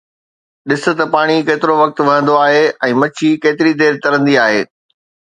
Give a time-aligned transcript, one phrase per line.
[0.69, 4.61] ڏس ته پاڻي ڪيترو وقت وهندو آهي ۽ مڇي ڪيتري دير ترندي آهي.